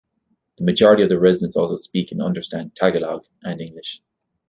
The 0.57 0.63
majority 0.63 1.03
of 1.03 1.09
the 1.09 1.19
residents 1.19 1.55
also 1.55 1.75
speak 1.75 2.11
and 2.11 2.23
understand 2.23 2.73
Tagalog 2.75 3.23
and 3.43 3.61
English. 3.61 4.01